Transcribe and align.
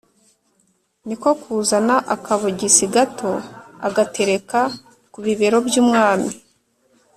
niko 1.07 1.29
kuzana 1.41 1.95
akabogisi 2.15 2.83
gato 2.95 3.31
agatereka 3.87 4.59
kubibero 5.13 5.57
by’umwari 5.67 6.27